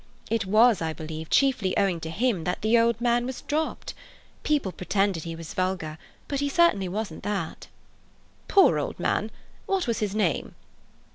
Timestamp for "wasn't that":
6.89-7.67